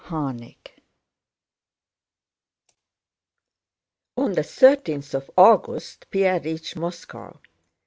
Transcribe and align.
CHAPTER 0.03 0.45
X 0.45 0.71
On 4.17 4.33
the 4.33 4.41
thirtieth 4.41 5.13
of 5.13 5.29
August 5.37 6.07
Pierre 6.09 6.39
reached 6.39 6.75
Moscow. 6.75 7.39